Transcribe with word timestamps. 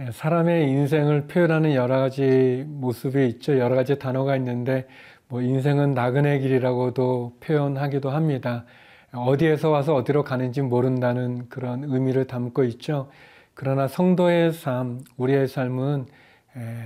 예, 0.00 0.10
사람의 0.12 0.70
인생을 0.70 1.26
표현하는 1.26 1.74
여러 1.74 1.98
가지 1.98 2.64
모습이 2.66 3.26
있죠. 3.26 3.58
여러 3.58 3.74
가지 3.74 3.98
단어가 3.98 4.34
있는데 4.36 4.86
뭐 5.28 5.42
인생은 5.42 5.92
나그네 5.92 6.38
길이라고도 6.38 7.36
표현하기도 7.40 8.08
합니다. 8.08 8.64
어디에서 9.12 9.68
와서 9.68 9.94
어디로 9.94 10.24
가는지 10.24 10.62
모른다는 10.62 11.50
그런 11.50 11.84
의미를 11.84 12.26
담고 12.26 12.64
있죠. 12.64 13.10
그러나 13.52 13.88
성도의 13.88 14.54
삶, 14.54 15.00
우리의 15.18 15.48
삶은 15.48 16.06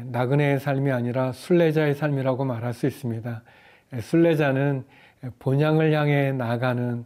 나그네의 0.06 0.58
삶이 0.58 0.90
아니라 0.90 1.30
순례자의 1.30 1.94
삶이라고 1.94 2.44
말할 2.44 2.72
수 2.72 2.88
있습니다. 2.88 3.42
순례자는 4.00 4.84
본향을 5.38 5.92
향해 5.92 6.32
나가는 6.32 7.04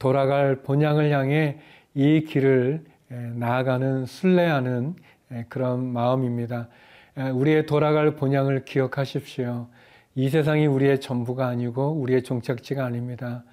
돌아갈 0.00 0.56
본향을 0.62 1.12
향해 1.12 1.58
이 1.94 2.24
길을 2.24 2.82
나아가는 3.36 4.04
순례하는 4.04 4.96
그런 5.48 5.92
마음입니다. 5.92 6.68
우리의 7.34 7.66
돌아갈 7.66 8.16
본향을 8.16 8.64
기억하십시오. 8.64 9.68
이 10.14 10.28
세상이 10.28 10.66
우리의 10.66 11.00
전부가 11.00 11.46
아니고 11.46 11.92
우리의 11.92 12.22
종착지가 12.22 12.84
아닙니다. 12.84 13.44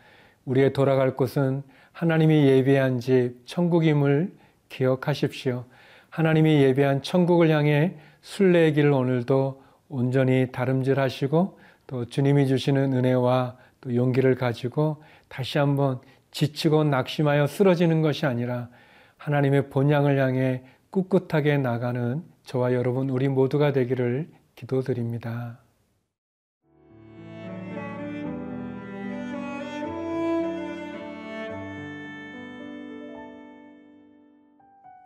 우리의 0.45 0.73
돌아갈 0.73 1.15
곳은 1.15 1.63
하나님이 1.91 2.47
예비한 2.47 2.99
집 2.99 3.45
천국임을 3.45 4.31
기억하십시오. 4.69 5.65
하나님이 6.09 6.61
예비한 6.63 7.01
천국을 7.01 7.49
향해 7.49 7.95
순례의 8.21 8.73
길을 8.73 8.91
오늘도 8.91 9.61
온전히 9.89 10.47
다름질하시고 10.51 11.59
또 11.87 12.05
주님이 12.05 12.47
주시는 12.47 12.93
은혜와 12.93 13.57
또 13.81 13.95
용기를 13.95 14.35
가지고 14.35 15.03
다시 15.27 15.57
한번 15.57 15.99
지치고 16.31 16.83
낙심하여 16.83 17.47
쓰러지는 17.47 18.01
것이 18.01 18.25
아니라 18.25 18.69
하나님의 19.17 19.69
본향을 19.69 20.19
향해 20.19 20.63
꿋꿋하게 20.91 21.57
나가는 21.57 22.23
저와 22.43 22.73
여러분 22.73 23.09
우리 23.09 23.27
모두가 23.27 23.73
되기를 23.73 24.29
기도드립니다. 24.55 25.59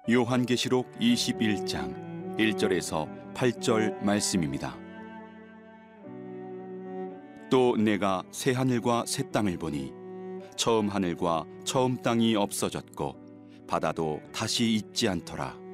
요한계시록 0.10 0.92
21장 1.00 2.36
1절에서 2.38 3.08
8절 3.36 4.04
말씀입니다. 4.04 4.76
또 7.52 7.76
내가 7.78 8.24
새 8.32 8.52
하늘과 8.54 9.06
새 9.06 9.30
땅을 9.30 9.58
보니 9.58 9.94
처음 10.56 10.90
하늘과 10.90 11.46
처음 11.64 11.96
땅이 12.02 12.36
없어졌고 12.36 13.66
바다도 13.68 14.20
다시 14.34 14.74
있지 14.74 15.08
않더라. 15.08 15.69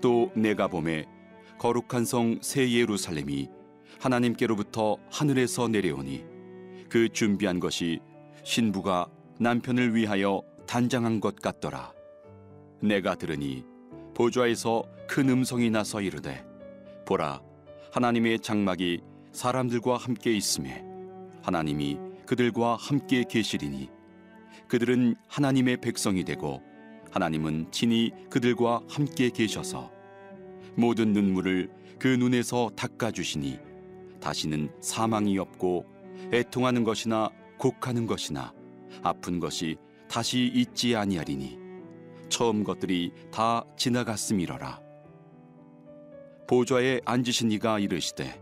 또 0.00 0.30
내가 0.34 0.68
봄에 0.68 1.04
거룩한 1.58 2.04
성 2.04 2.38
새 2.40 2.70
예루살렘이 2.70 3.48
하나님께로부터 4.00 4.96
하늘에서 5.10 5.68
내려오니 5.68 6.24
그 6.88 7.08
준비한 7.08 7.58
것이 7.58 8.00
신부가 8.44 9.08
남편을 9.40 9.94
위하여 9.94 10.42
단장한 10.66 11.20
것 11.20 11.36
같더라. 11.36 11.92
내가 12.80 13.16
들으니 13.16 13.64
보좌에서 14.14 14.84
큰 15.08 15.28
음성이 15.28 15.70
나서 15.70 16.00
이르되 16.00 16.44
보라 17.06 17.42
하나님의 17.92 18.40
장막이 18.40 19.00
사람들과 19.32 19.96
함께 19.96 20.32
있음에 20.36 20.84
하나님이 21.42 21.98
그들과 22.26 22.76
함께 22.76 23.24
계시리니 23.24 23.88
그들은 24.68 25.16
하나님의 25.28 25.78
백성이 25.78 26.24
되고 26.24 26.62
하나님은 27.10 27.68
친히 27.72 28.12
그들과 28.30 28.82
함께 28.88 29.30
계셔서 29.30 29.90
모든 30.74 31.12
눈물을 31.12 31.70
그 31.98 32.08
눈에서 32.08 32.70
닦아 32.76 33.10
주시니 33.10 33.58
다시는 34.20 34.70
사망이 34.80 35.38
없고 35.38 35.84
애통하는 36.32 36.84
것이나 36.84 37.30
곡하는 37.58 38.06
것이나 38.06 38.52
아픈 39.02 39.40
것이 39.40 39.76
다시 40.08 40.50
있지 40.54 40.96
아니하리니 40.96 41.58
처음 42.28 42.64
것들이 42.64 43.12
다 43.30 43.64
지나갔음이러라. 43.76 44.80
보좌에 46.46 47.00
앉으신 47.04 47.52
이가 47.52 47.78
이르시되 47.78 48.40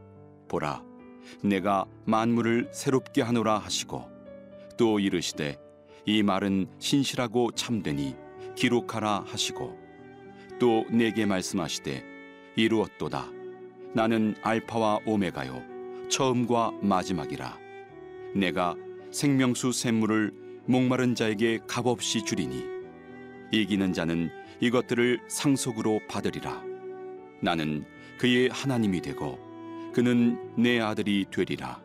보라 0.49 0.85
내가 1.43 1.87
만물을 2.05 2.71
새롭게 2.73 3.23
하노라 3.23 3.59
하시고 3.59 4.09
또 4.77 5.01
이르시되 5.01 5.59
이 6.05 6.23
말은 6.23 6.69
신실하고 6.79 7.51
참되니 7.53 8.15
기록하라 8.55 9.25
하시고 9.27 9.77
또 10.61 10.85
내게 10.91 11.27
말씀하시되 11.27 12.16
이루었도다 12.57 13.31
나는 13.95 14.35
알파와 14.43 15.01
오메가요 15.07 16.09
처음과 16.09 16.73
마지막이라 16.83 17.59
내가 18.35 18.75
생명수 19.11 19.73
샘물을 19.73 20.33
목마른 20.67 21.15
자에게 21.15 21.61
값없이 21.67 22.25
주리니 22.25 22.77
이기는 23.53 23.93
자는 23.93 24.31
이것들을 24.61 25.21
상속으로 25.29 26.01
받으리라. 26.09 26.63
나는 27.41 27.85
그의 28.19 28.49
하나님이 28.49 29.01
되고 29.01 29.39
그는 29.93 30.39
내 30.57 30.81
아들이 30.81 31.27
되리라. 31.31 31.81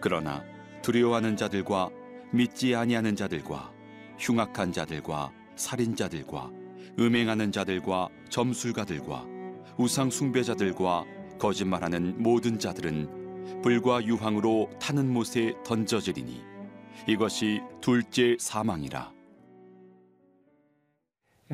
그러나 0.00 0.44
두려워하는 0.82 1.36
자들과 1.36 1.90
믿지 2.32 2.74
아니하는 2.74 3.16
자들과 3.16 3.72
흉악한 4.18 4.72
자들과 4.72 5.32
살인자들과 5.56 6.50
음행하는 6.98 7.52
자들과 7.52 8.08
점술가들과 8.30 9.35
우상 9.78 10.10
숭배자들과 10.10 11.04
거짓말하는 11.38 12.22
모든 12.22 12.58
자들은 12.58 13.60
불과 13.62 14.02
유황으로 14.02 14.70
타는 14.80 15.12
못에 15.12 15.54
던져지리니 15.64 16.42
이것이 17.06 17.60
둘째 17.80 18.36
사망이라. 18.38 19.12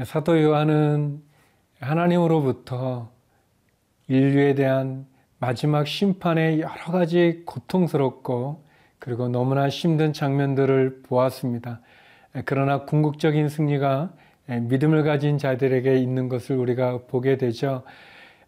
사도 0.05 0.41
요한은 0.41 1.23
하나님으로부터 1.81 3.11
인류에 4.07 4.55
대한 4.55 5.07
마지막 5.39 5.87
심판의 5.87 6.61
여러 6.61 6.85
가지 6.93 7.43
고통스럽고 7.45 8.65
그리고 9.01 9.29
너무나 9.29 9.69
힘든 9.69 10.13
장면들을 10.13 11.03
보았습니다. 11.03 11.81
그러나 12.45 12.85
궁극적인 12.85 13.49
승리가 13.49 14.13
믿음을 14.47 15.03
가진 15.03 15.39
자들에게 15.39 15.97
있는 15.97 16.29
것을 16.29 16.57
우리가 16.57 17.01
보게 17.09 17.37
되죠. 17.37 17.83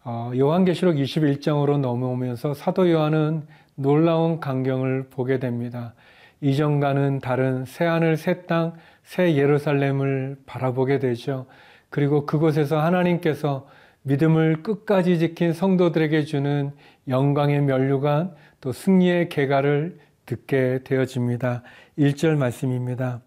어, 0.03 0.31
요한계시록 0.35 0.95
21장으로 0.95 1.79
넘어오면서 1.79 2.53
사도 2.53 2.91
요한은 2.91 3.47
놀라운 3.75 4.39
광경을 4.39 5.09
보게 5.09 5.39
됩니다. 5.39 5.93
이전과는 6.41 7.21
다른 7.21 7.65
새하늘, 7.65 8.17
새 8.17 8.45
땅, 8.45 8.73
새 9.03 9.35
예루살렘을 9.35 10.37
바라보게 10.45 10.99
되죠. 10.99 11.47
그리고 11.89 12.25
그곳에서 12.25 12.79
하나님께서 12.79 13.67
믿음을 14.03 14.61
끝까지 14.61 15.17
지킨 15.17 15.53
성도들에게 15.53 16.25
주는 16.25 16.71
영광의 17.07 17.61
면류관 17.61 18.35
또 18.61 18.71
승리의 18.71 19.29
계가를 19.29 19.97
듣게 20.25 20.81
되어집니다. 20.83 21.63
1절 21.97 22.37
말씀입니다. 22.37 23.21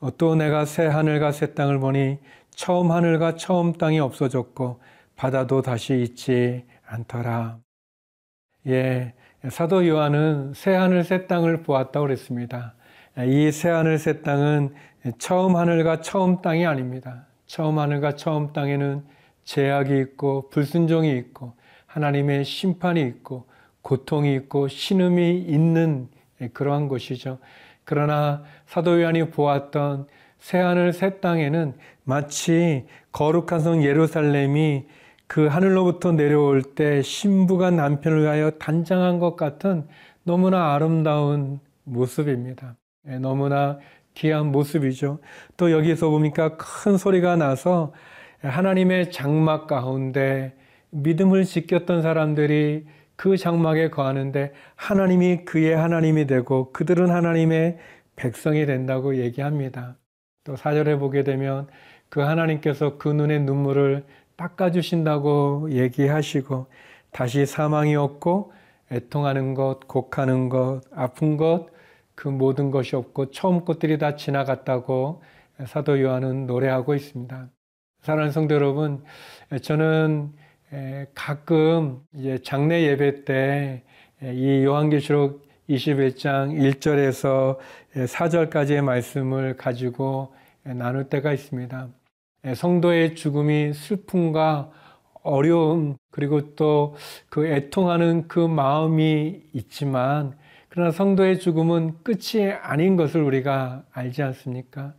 어, 0.00 0.16
또 0.16 0.34
내가 0.34 0.64
새 0.64 0.86
하늘과 0.86 1.32
새 1.32 1.54
땅을 1.54 1.78
보니 1.78 2.18
처음 2.50 2.90
하늘과 2.90 3.36
처음 3.36 3.72
땅이 3.74 4.00
없어졌고 4.00 4.80
바다도 5.16 5.62
다시 5.62 6.00
있지 6.02 6.64
않더라. 6.86 7.58
예, 8.66 9.14
사도 9.50 9.86
요한은 9.86 10.52
새 10.54 10.74
하늘 10.74 11.04
새 11.04 11.26
땅을 11.26 11.62
보았다고 11.62 12.06
그랬습니다. 12.06 12.74
이 13.26 13.50
새 13.52 13.68
하늘 13.68 13.98
새 13.98 14.22
땅은 14.22 14.74
처음 15.18 15.56
하늘과 15.56 16.00
처음 16.00 16.40
땅이 16.42 16.66
아닙니다. 16.66 17.26
처음 17.46 17.78
하늘과 17.78 18.16
처음 18.16 18.52
땅에는 18.52 19.04
제약이 19.44 19.98
있고 20.00 20.48
불순종이 20.50 21.16
있고 21.18 21.54
하나님의 21.86 22.44
심판이 22.44 23.02
있고 23.02 23.46
고통이 23.82 24.34
있고 24.36 24.68
신음이 24.68 25.38
있는 25.40 26.08
그러한 26.52 26.88
것이죠. 26.88 27.38
그러나 27.90 28.44
사도 28.66 29.02
요한이 29.02 29.30
보았던 29.30 30.06
새 30.38 30.58
하늘 30.58 30.92
새 30.92 31.18
땅에는 31.18 31.74
마치 32.04 32.86
거룩한 33.10 33.58
성 33.58 33.82
예루살렘이 33.82 34.86
그 35.26 35.48
하늘로부터 35.48 36.12
내려올 36.12 36.62
때 36.62 37.02
신부가 37.02 37.72
남편을 37.72 38.22
위하여 38.22 38.52
단장한 38.52 39.18
것 39.18 39.34
같은 39.34 39.88
너무나 40.22 40.72
아름다운 40.72 41.58
모습입니다. 41.82 42.76
예, 43.08 43.18
너무나 43.18 43.80
귀한 44.14 44.52
모습이죠. 44.52 45.18
또 45.56 45.72
여기서 45.72 46.10
보니까 46.10 46.56
큰 46.56 46.96
소리가 46.96 47.34
나서 47.34 47.92
하나님의 48.40 49.10
장막 49.10 49.66
가운데 49.66 50.54
믿음을 50.90 51.44
지켰던 51.44 52.02
사람들이 52.02 52.86
그 53.20 53.36
장막에 53.36 53.90
거하는데 53.90 54.54
하나님이 54.76 55.44
그의 55.44 55.76
하나님이 55.76 56.26
되고 56.26 56.72
그들은 56.72 57.10
하나님의 57.10 57.76
백성이 58.16 58.64
된다고 58.64 59.16
얘기합니다. 59.16 59.98
또 60.42 60.56
사절에 60.56 60.96
보게 60.96 61.22
되면 61.22 61.68
그 62.08 62.20
하나님께서 62.20 62.96
그 62.96 63.10
눈의 63.10 63.40
눈물을 63.40 64.06
닦아주신다고 64.36 65.68
얘기하시고 65.70 66.68
다시 67.10 67.44
사망이 67.44 67.94
없고 67.94 68.54
애통하는 68.90 69.52
것, 69.52 69.86
곡하는 69.86 70.48
것, 70.48 70.80
아픈 70.90 71.36
것, 71.36 71.66
그 72.14 72.28
모든 72.28 72.70
것이 72.70 72.96
없고 72.96 73.32
처음 73.32 73.66
것들이 73.66 73.98
다 73.98 74.16
지나갔다고 74.16 75.22
사도 75.66 76.00
요한은 76.00 76.46
노래하고 76.46 76.94
있습니다. 76.94 77.50
사랑하는 78.00 78.32
성도 78.32 78.54
여러분, 78.54 79.04
저는 79.60 80.32
가끔 81.14 82.00
이제 82.14 82.38
장례 82.42 82.82
예배 82.82 83.24
때 83.24 83.82
이 84.22 84.64
요한계시록 84.64 85.48
21장 85.70 86.52
1절에서 86.52 87.56
4절까지의 87.94 88.82
말씀을 88.82 89.56
가지고 89.56 90.34
나눌 90.62 91.08
때가 91.08 91.32
있습니다. 91.32 91.88
성도의 92.54 93.14
죽음이 93.14 93.72
슬픔과 93.72 94.70
어려움, 95.22 95.96
그리고 96.10 96.54
또 96.54 96.94
그 97.30 97.46
애통하는 97.46 98.28
그 98.28 98.40
마음이 98.40 99.40
있지만, 99.54 100.36
그러나 100.68 100.90
성도의 100.90 101.38
죽음은 101.40 102.02
끝이 102.02 102.50
아닌 102.62 102.96
것을 102.96 103.22
우리가 103.22 103.84
알지 103.92 104.22
않습니까? 104.22 104.92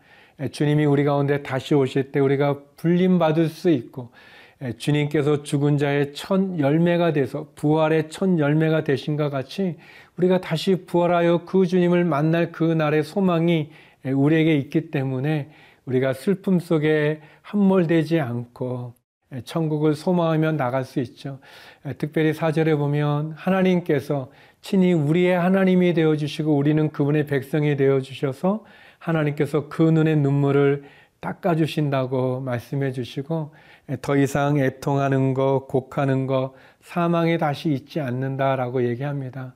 주님이 0.51 0.85
우리 0.85 1.03
가운데 1.03 1.44
다시 1.44 1.75
오실 1.75 2.12
때 2.12 2.19
우리가 2.19 2.59
불림받을 2.77 3.50
수 3.50 3.69
있고, 3.69 4.12
주님께서 4.77 5.43
죽은 5.43 5.77
자의 5.77 6.13
첫 6.13 6.59
열매가 6.59 7.13
돼서 7.13 7.47
부활의 7.55 8.09
첫 8.09 8.37
열매가 8.37 8.83
되신 8.83 9.17
것 9.17 9.29
같이 9.29 9.77
우리가 10.17 10.39
다시 10.39 10.85
부활하여 10.85 11.45
그 11.45 11.65
주님을 11.65 12.05
만날 12.05 12.51
그 12.51 12.63
날의 12.63 13.03
소망이 13.03 13.71
우리에게 14.05 14.55
있기 14.57 14.91
때문에 14.91 15.49
우리가 15.85 16.13
슬픔 16.13 16.59
속에 16.59 17.21
함몰되지 17.41 18.19
않고 18.19 18.93
천국을 19.45 19.95
소망하며 19.95 20.53
나갈 20.53 20.83
수 20.83 20.99
있죠. 20.99 21.39
특별히 21.97 22.33
사절에 22.33 22.75
보면 22.75 23.31
하나님께서 23.31 24.31
친히 24.61 24.93
우리의 24.93 25.37
하나님이 25.37 25.93
되어 25.93 26.15
주시고 26.17 26.55
우리는 26.55 26.91
그분의 26.91 27.25
백성이 27.25 27.75
되어 27.77 28.01
주셔서 28.01 28.63
하나님께서 28.99 29.69
그 29.69 29.81
눈의 29.81 30.17
눈물을 30.17 30.83
닦아 31.21 31.55
주신다고 31.55 32.41
말씀해 32.41 32.91
주시고 32.91 33.53
더 34.01 34.15
이상 34.15 34.57
애통하는 34.57 35.33
것, 35.33 35.67
곡하는 35.67 36.27
것, 36.27 36.53
사망에 36.81 37.38
다시 37.38 37.71
있지 37.73 37.99
않는다라고 37.99 38.88
얘기합니다. 38.88 39.53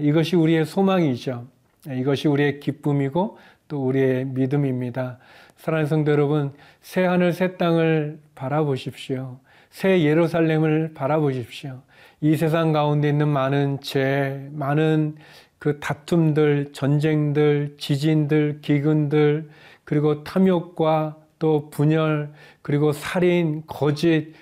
이것이 0.00 0.36
우리의 0.36 0.64
소망이죠. 0.64 1.46
이것이 1.90 2.28
우리의 2.28 2.60
기쁨이고 2.60 3.38
또 3.68 3.86
우리의 3.86 4.24
믿음입니다. 4.26 5.18
사랑하는 5.56 5.88
성도 5.88 6.12
여러분, 6.12 6.52
새 6.80 7.04
하늘 7.04 7.32
새 7.32 7.56
땅을 7.56 8.18
바라보십시오. 8.34 9.38
새 9.70 10.02
예루살렘을 10.02 10.92
바라보십시오. 10.94 11.82
이 12.20 12.36
세상 12.36 12.72
가운데 12.72 13.08
있는 13.08 13.28
많은 13.28 13.80
죄, 13.80 14.48
많은 14.52 15.16
그 15.58 15.80
다툼들, 15.80 16.72
전쟁들, 16.72 17.76
지진들, 17.78 18.60
기근들, 18.62 19.50
그리고 19.84 20.22
탐욕과 20.24 21.16
또 21.38 21.70
분열, 21.70 22.32
그리고 22.62 22.92
살인, 22.92 23.62
거짓, 23.66 24.34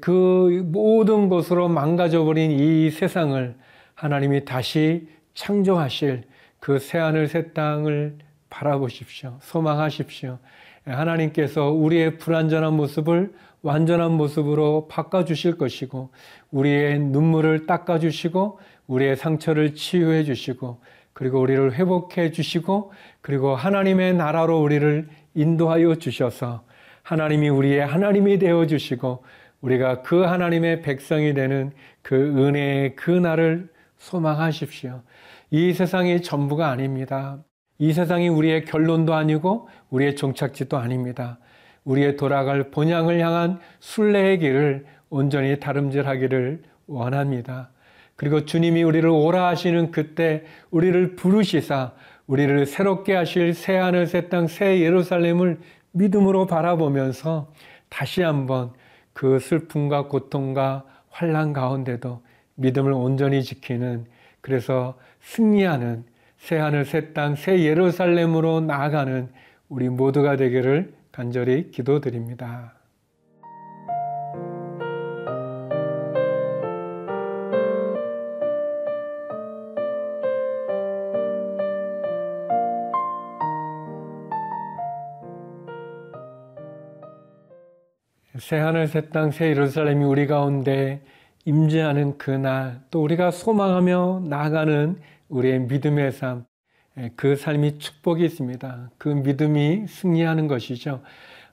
그 0.00 0.62
모든 0.66 1.28
것으로 1.28 1.68
망가져버린 1.68 2.50
이 2.52 2.90
세상을 2.90 3.54
하나님이 3.94 4.44
다시 4.44 5.08
창조하실 5.34 6.24
그 6.60 6.78
새하늘 6.78 7.28
새 7.28 7.52
땅을 7.52 8.18
바라보십시오. 8.50 9.38
소망하십시오. 9.40 10.38
하나님께서 10.84 11.70
우리의 11.70 12.18
불완전한 12.18 12.74
모습을 12.74 13.32
완전한 13.62 14.12
모습으로 14.12 14.86
바꿔주실 14.88 15.58
것이고, 15.58 16.10
우리의 16.52 17.00
눈물을 17.00 17.66
닦아주시고, 17.66 18.60
우리의 18.86 19.16
상처를 19.16 19.74
치유해 19.74 20.22
주시고, 20.22 20.80
그리고 21.12 21.40
우리를 21.40 21.74
회복해 21.74 22.30
주시고, 22.30 22.92
그리고 23.20 23.56
하나님의 23.56 24.14
나라로 24.14 24.60
우리를 24.60 25.08
인도하여 25.36 25.94
주셔서, 25.94 26.64
하나님이 27.04 27.48
우리의 27.48 27.86
하나님이 27.86 28.40
되어 28.40 28.66
주시고, 28.66 29.22
우리가 29.60 30.02
그 30.02 30.22
하나님의 30.22 30.82
백성이 30.82 31.34
되는 31.34 31.72
그 32.02 32.16
은혜의 32.16 32.96
그 32.96 33.10
날을 33.10 33.68
소망하십시오. 33.98 35.02
이 35.50 35.72
세상이 35.72 36.22
전부가 36.22 36.70
아닙니다. 36.70 37.38
이 37.78 37.92
세상이 37.92 38.28
우리의 38.28 38.64
결론도 38.64 39.14
아니고 39.14 39.68
우리의 39.90 40.16
종착지도 40.16 40.76
아닙니다. 40.76 41.38
우리의 41.84 42.16
돌아갈 42.16 42.70
본향을 42.70 43.20
향한 43.20 43.60
순례의 43.80 44.38
길을 44.38 44.86
온전히 45.08 45.58
다름질하기를 45.60 46.62
원합니다. 46.86 47.70
그리고 48.16 48.44
주님이 48.44 48.82
우리를 48.82 49.08
오라 49.08 49.46
하시는 49.48 49.90
그때 49.90 50.44
우리를 50.70 51.16
부르시사 51.16 51.92
우리를 52.26 52.66
새롭게 52.66 53.14
하실 53.14 53.54
새 53.54 53.76
하늘 53.76 54.06
새 54.06 54.28
땅 54.28 54.46
새 54.48 54.80
예루살렘을 54.80 55.60
믿음으로 55.92 56.46
바라보면서 56.46 57.52
다시 57.88 58.22
한번 58.22 58.72
그 59.12 59.38
슬픔과 59.38 60.08
고통과 60.08 60.84
환란 61.10 61.52
가운데도 61.52 62.22
믿음을 62.56 62.92
온전히 62.92 63.42
지키는 63.42 64.06
그래서 64.40 64.98
승리하는 65.20 66.04
새 66.38 66.58
하늘 66.58 66.84
새 66.84 67.12
땅 67.12 67.34
새 67.36 67.60
예루살렘으로 67.64 68.60
나아가는 68.60 69.28
우리 69.68 69.88
모두가 69.88 70.36
되기를 70.36 70.94
간절히 71.12 71.70
기도드립니다. 71.70 72.75
새 88.46 88.58
하늘 88.58 88.86
새 88.86 89.10
땅 89.10 89.32
새 89.32 89.48
예루살렘이 89.48 90.04
우리 90.04 90.28
가운데 90.28 91.02
임재하는 91.46 92.16
그날 92.16 92.80
또 92.92 93.02
우리가 93.02 93.32
소망하며 93.32 94.22
나아가는 94.28 95.00
우리의 95.28 95.58
믿음의 95.62 96.12
삶, 96.12 96.44
그 97.16 97.34
삶이 97.34 97.78
축복이 97.78 98.24
있습니다. 98.24 98.90
그 98.98 99.08
믿음이 99.08 99.88
승리하는 99.88 100.46
것이죠. 100.46 101.02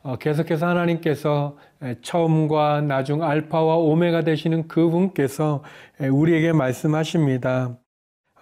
어, 0.03 0.17
계속해서 0.17 0.67
하나님께서 0.67 1.57
처음과 2.03 2.81
나중 2.81 3.23
알파와 3.23 3.77
오메가 3.77 4.21
되시는 4.21 4.67
그분께서 4.67 5.63
우리에게 5.99 6.53
말씀하십니다. 6.53 7.75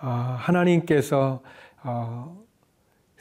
어, 0.02 0.08
하나님께서 0.08 1.42
어, 1.84 2.41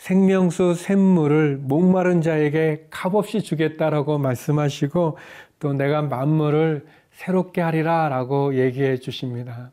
생명수 0.00 0.72
샘물을 0.76 1.58
목마른 1.58 2.22
자에게 2.22 2.86
값없이 2.88 3.42
주겠다라고 3.42 4.16
말씀하시고 4.16 5.18
또 5.58 5.72
내가 5.74 6.00
만물을 6.00 6.86
새롭게 7.12 7.60
하리라 7.60 8.08
라고 8.08 8.54
얘기해 8.54 8.96
주십니다. 8.96 9.72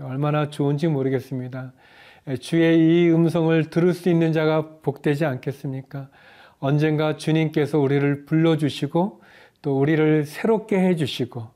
얼마나 0.00 0.48
좋은지 0.48 0.88
모르겠습니다. 0.88 1.74
주의 2.40 2.78
이 2.78 3.10
음성을 3.10 3.68
들을 3.68 3.92
수 3.92 4.08
있는 4.08 4.32
자가 4.32 4.78
복되지 4.80 5.26
않겠습니까? 5.26 6.08
언젠가 6.58 7.18
주님께서 7.18 7.78
우리를 7.78 8.24
불러주시고 8.24 9.20
또 9.60 9.78
우리를 9.78 10.24
새롭게 10.24 10.78
해주시고 10.78 11.48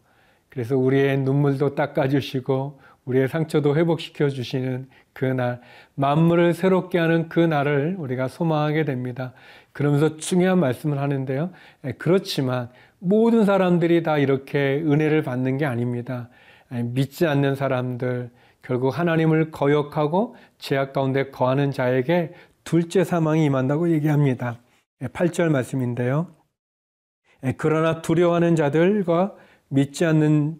그래서 0.50 0.76
우리의 0.76 1.16
눈물도 1.20 1.74
닦아주시고 1.74 2.80
우리의 3.06 3.28
상처도 3.28 3.76
회복시켜 3.76 4.28
주시는 4.28 4.88
그날 5.12 5.60
만물을 5.94 6.54
새롭게 6.54 6.98
하는 6.98 7.28
그 7.28 7.40
날을 7.40 7.96
우리가 7.98 8.28
소망하게 8.28 8.84
됩니다. 8.84 9.32
그러면서 9.72 10.16
중요한 10.16 10.58
말씀을 10.58 10.98
하는데요. 10.98 11.50
그렇지만 11.98 12.70
모든 12.98 13.44
사람들이 13.44 14.02
다 14.02 14.18
이렇게 14.18 14.82
은혜를 14.84 15.22
받는 15.22 15.58
게 15.58 15.66
아닙니다. 15.66 16.28
믿지 16.70 17.26
않는 17.26 17.54
사람들, 17.54 18.30
결국 18.62 18.98
하나님을 18.98 19.50
거역하고 19.50 20.36
죄악 20.58 20.92
가운데 20.92 21.30
거하는 21.30 21.72
자에게 21.72 22.32
둘째 22.62 23.04
사망이 23.04 23.44
임한다고 23.46 23.90
얘기합니다. 23.90 24.60
8절 25.00 25.48
말씀인데요. 25.48 26.28
그러나 27.56 28.02
두려워하는 28.02 28.54
자들과 28.54 29.34
믿지 29.68 30.04
않는 30.04 30.58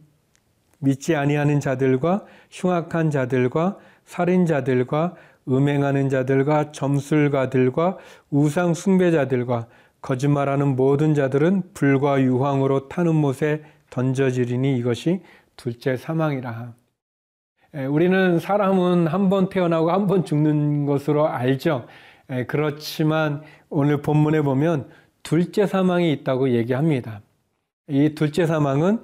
믿지 0.79 1.15
아니하는 1.15 1.61
자들과 1.61 2.25
흉악한 2.51 3.11
자들과 3.11 3.79
살인자들과 4.11 5.15
음행하는 5.49 6.09
자들과 6.09 6.73
점술가들과 6.73 7.97
우상 8.31 8.75
숭배자들과 8.75 9.69
거짓말하는 10.03 10.75
모든 10.75 11.15
자들은 11.15 11.63
불과 11.75 12.21
유황으로 12.21 12.89
타는 12.89 13.15
못에 13.15 13.63
던져지리니 13.91 14.77
이것이 14.79 15.21
둘째 15.57 15.97
사망이라. 15.97 16.75
우리는 17.89 18.41
사람은 18.41 19.07
한 19.07 19.31
번 19.31 19.49
태어나고 19.49 19.93
한 19.93 20.09
번 20.09 20.25
죽는 20.25 20.87
것으로 20.87 21.29
알죠. 21.29 21.87
그렇지만 22.49 23.43
오늘 23.69 24.03
본문에 24.03 24.43
보면 24.43 24.89
둘째 25.23 25.67
사망이 25.67 26.11
있다고 26.13 26.51
얘기합니다. 26.51 27.21
이 27.89 28.15
둘째 28.17 28.47
사망은 28.47 29.03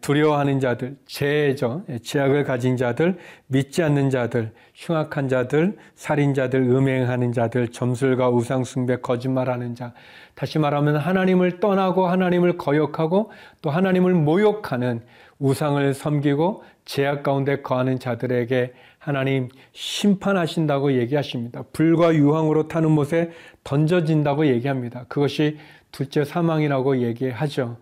두려워하는 0.00 0.58
자들, 0.58 0.96
죄죠. 1.06 1.84
죄악을 2.02 2.42
가진 2.44 2.76
자들, 2.76 3.18
믿지 3.46 3.82
않는 3.82 4.10
자들, 4.10 4.52
흉악한 4.74 5.28
자들, 5.28 5.76
살인자들, 5.94 6.60
음행하는 6.60 7.32
자들, 7.32 7.68
점술과 7.68 8.30
우상숭배, 8.30 8.96
거짓말하는 9.00 9.76
자. 9.76 9.92
다시 10.34 10.58
말하면 10.58 10.96
하나님을 10.96 11.60
떠나고 11.60 12.08
하나님을 12.08 12.58
거역하고 12.58 13.30
또 13.60 13.70
하나님을 13.70 14.14
모욕하는 14.14 15.02
우상을 15.38 15.94
섬기고 15.94 16.64
죄악 16.84 17.22
가운데 17.22 17.62
거하는 17.62 18.00
자들에게 18.00 18.72
하나님 18.98 19.48
심판하신다고 19.72 20.94
얘기하십니다. 20.94 21.64
불과 21.72 22.14
유황으로 22.14 22.68
타는 22.68 22.90
못에 22.90 23.30
던져진다고 23.62 24.46
얘기합니다. 24.46 25.04
그것이 25.08 25.58
둘째 25.92 26.24
사망이라고 26.24 27.02
얘기하죠. 27.02 27.76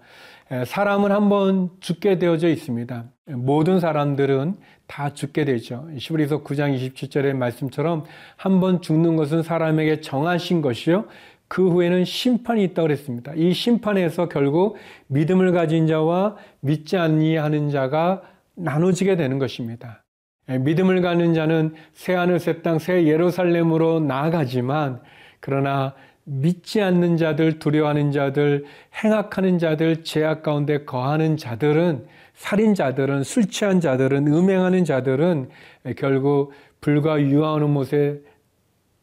사람은 0.67 1.13
한번 1.13 1.71
죽게 1.79 2.19
되어져 2.19 2.49
있습니다. 2.49 3.05
모든 3.37 3.79
사람들은 3.79 4.57
다 4.89 5.15
죽게 5.15 5.45
되죠. 5.45 5.87
시브리서 5.97 6.43
9장 6.43 6.77
27절의 6.77 7.35
말씀처럼 7.37 8.05
한번 8.37 8.83
죽는 8.83 9.15
것은 9.15 9.45
사람에게 9.45 10.01
정하신 10.01 10.61
것이요. 10.61 11.05
그 11.47 11.69
후에는 11.71 12.05
심판이 12.05 12.65
있다고 12.65 12.89
그랬습니다. 12.89 13.33
이 13.37 13.53
심판에서 13.53 14.29
결국 14.29 14.77
믿음을 15.07 15.53
가진 15.53 15.87
자와 15.87 16.37
믿지 16.61 16.97
아니하는 16.97 17.71
자가 17.71 18.23
나눠지게 18.57 19.17
되는 19.17 19.39
것입니다. 19.39 20.03
믿음을 20.49 21.01
가는 21.01 21.33
자는 21.33 21.75
새 21.93 22.15
하늘 22.15 22.41
새 22.41 22.63
땅 22.63 22.79
새 22.79 23.07
예루살렘으로 23.07 24.01
나아가지만 24.01 25.01
그러나 25.39 25.95
믿지 26.33 26.81
않는 26.81 27.17
자들, 27.17 27.59
두려워하는 27.59 28.13
자들, 28.13 28.65
행악하는 29.03 29.59
자들, 29.59 30.05
죄악 30.05 30.45
가운데 30.45 30.85
거하는 30.85 31.37
자들은 31.37 32.07
살인자들은 32.35 33.25
술 33.25 33.49
취한 33.49 33.81
자들은 33.81 34.29
음행하는 34.29 34.85
자들은 34.85 35.49
결국 35.97 36.53
불과 36.81 37.21
유하는 37.21 37.71
못에 37.71 38.21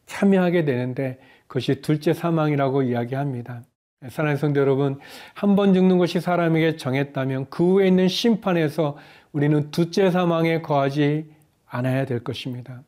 참여하게 0.06 0.64
되는데 0.64 1.18
그것이 1.46 1.82
둘째 1.82 2.14
사망이라고 2.14 2.82
이야기합니다. 2.82 3.62
사랑하는 4.08 4.38
성도 4.38 4.60
여러분, 4.60 4.98
한 5.34 5.54
번 5.54 5.74
죽는 5.74 5.98
것이 5.98 6.20
사람에게 6.20 6.76
정했다면 6.76 7.46
그 7.50 7.74
후에 7.74 7.88
있는 7.88 8.08
심판에서 8.08 8.96
우리는 9.32 9.70
둘째 9.70 10.10
사망에 10.10 10.62
거하지 10.62 11.26
않아야 11.66 12.06
될 12.06 12.24
것입니다. 12.24 12.82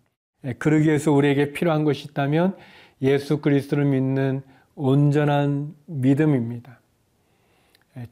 그러기 0.58 0.86
위해서 0.86 1.12
우리에게 1.12 1.52
필요한 1.52 1.84
것이 1.84 2.08
있다면 2.08 2.56
예수 3.02 3.40
그리스도를 3.40 3.84
믿는 3.84 4.42
온전한 4.74 5.74
믿음입니다. 5.86 6.80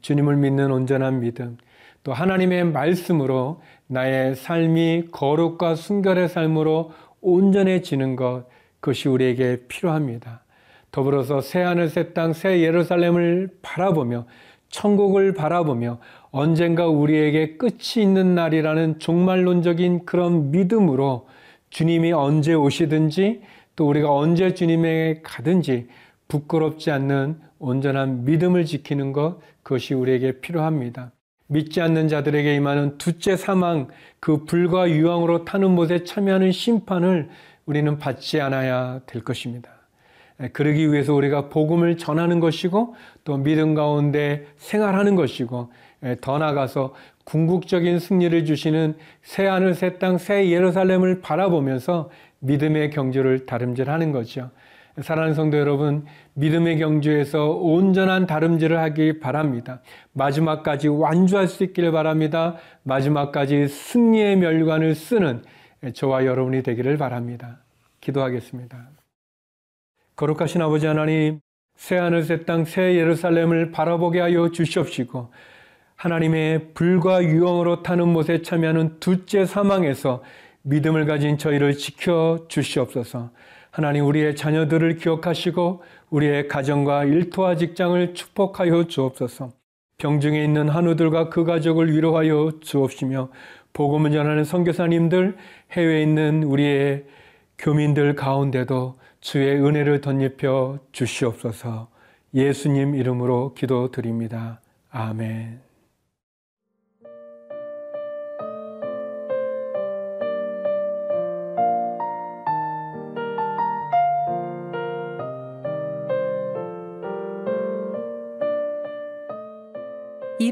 주님을 0.01 0.35
믿는 0.35 0.71
온전한 0.71 1.19
믿음, 1.19 1.57
또 2.03 2.13
하나님의 2.13 2.65
말씀으로 2.65 3.61
나의 3.87 4.35
삶이 4.35 5.05
거룩과 5.11 5.75
순결의 5.75 6.29
삶으로 6.29 6.91
온전해지는 7.21 8.15
것, 8.15 8.45
그것이 8.79 9.09
우리에게 9.09 9.63
필요합니다. 9.67 10.43
더불어서 10.91 11.41
새 11.41 11.61
하늘 11.61 11.89
새 11.89 12.13
땅 12.13 12.33
새 12.33 12.61
예루살렘을 12.61 13.49
바라보며 13.61 14.25
천국을 14.69 15.33
바라보며 15.33 15.99
언젠가 16.31 16.87
우리에게 16.87 17.57
끝이 17.57 18.01
있는 18.01 18.35
날이라는 18.35 18.99
종말론적인 18.99 20.05
그런 20.05 20.51
믿음으로 20.51 21.27
주님이 21.69 22.11
언제 22.13 22.53
오시든지 22.53 23.41
또 23.79 23.87
우리가 23.87 24.13
언제 24.13 24.53
주님에게 24.53 25.21
가든지 25.23 25.87
부끄럽지 26.27 26.91
않는 26.91 27.39
온전한 27.59 28.25
믿음을 28.25 28.65
지키는 28.65 29.13
것 29.13 29.39
그것이 29.63 29.93
우리에게 29.93 30.41
필요합니다. 30.41 31.13
믿지 31.47 31.79
않는 31.79 32.09
자들에게 32.09 32.55
임하는 32.55 32.97
두째 32.97 33.37
사망 33.37 33.87
그 34.19 34.43
불과 34.43 34.89
유황으로 34.89 35.45
타는 35.45 35.71
못에 35.71 36.03
참여하는 36.03 36.51
심판을 36.51 37.29
우리는 37.65 37.97
받지 37.97 38.41
않아야 38.41 38.99
될 39.05 39.23
것입니다. 39.23 39.69
그러기 40.51 40.91
위해서 40.91 41.13
우리가 41.13 41.47
복음을 41.47 41.95
전하는 41.95 42.41
것이고 42.41 42.95
또 43.23 43.37
믿음 43.37 43.75
가운데 43.75 44.45
생활하는 44.57 45.15
것이고 45.15 45.71
더 46.19 46.37
나아가서 46.37 46.93
궁극적인 47.23 47.99
승리를 47.99 48.43
주시는 48.43 48.97
새 49.21 49.45
하늘 49.45 49.73
새 49.73 49.99
땅 49.99 50.17
새 50.17 50.49
예루살렘을 50.49 51.21
바라보면서 51.21 52.09
믿음의 52.39 52.91
경주를 52.91 53.45
다름질하는 53.45 54.11
거죠. 54.11 54.51
사랑하는 55.01 55.33
성도 55.33 55.57
여러분, 55.57 56.05
믿음의 56.33 56.77
경주에서 56.79 57.51
온전한 57.51 58.25
다름질을 58.27 58.77
하기 58.79 59.19
바랍니다. 59.19 59.81
마지막까지 60.13 60.89
완주할 60.89 61.47
수 61.47 61.63
있기를 61.63 61.91
바랍니다. 61.91 62.55
마지막까지 62.83 63.67
승리의 63.67 64.37
멸관을 64.37 64.95
쓰는 64.95 65.43
저와 65.93 66.25
여러분이 66.25 66.63
되기를 66.63 66.97
바랍니다. 66.97 67.59
기도하겠습니다. 68.01 68.89
거룩하신 70.17 70.61
아버지 70.61 70.85
하나님, 70.85 71.39
새하늘 71.77 72.23
새 72.23 72.43
땅 72.43 72.65
새 72.65 72.95
예루살렘을 72.95 73.71
바라보게 73.71 74.19
하여 74.19 74.49
주시옵시고 74.51 75.31
하나님의 75.95 76.73
불과 76.73 77.23
유황으로 77.23 77.83
타는 77.83 78.07
못에 78.09 78.41
참여하는 78.41 78.99
둘째 78.99 79.45
사망에서 79.45 80.21
믿음을 80.63 81.05
가진 81.05 81.37
저희를 81.37 81.77
지켜 81.77 82.45
주시옵소서. 82.47 83.31
하나님 83.71 84.05
우리의 84.05 84.35
자녀들을 84.35 84.97
기억하시고 84.97 85.83
우리의 86.09 86.47
가정과 86.47 87.05
일터와 87.05 87.55
직장을 87.55 88.13
축복하여 88.13 88.87
주옵소서. 88.87 89.51
병중에 89.97 90.43
있는 90.43 90.69
한우들과 90.69 91.29
그 91.29 91.43
가족을 91.43 91.93
위로하여 91.93 92.53
주옵시며 92.61 93.29
복음을 93.73 94.11
전하는 94.11 94.43
선교사님들 94.43 95.37
해외에 95.71 96.01
있는 96.01 96.43
우리의 96.43 97.05
교민들 97.57 98.15
가운데도 98.15 98.97
주의 99.19 99.55
은혜를 99.55 100.01
덧입혀 100.01 100.79
주시옵소서. 100.91 101.89
예수님 102.33 102.95
이름으로 102.95 103.53
기도드립니다. 103.53 104.61
아멘. 104.91 105.68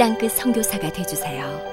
땅끝 0.00 0.32
성교사가 0.32 0.90
되주세요 0.90 1.69